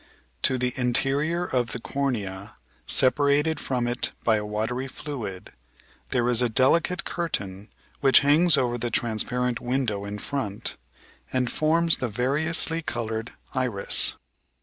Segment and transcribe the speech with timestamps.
[0.41, 2.55] To the interior of the cornea,
[2.87, 5.53] separated from it by a watery fluid,
[6.09, 10.75] there is a delicate curtain which hangs over the transparent "window" in front
[11.31, 14.15] and forms the variously coloured iris.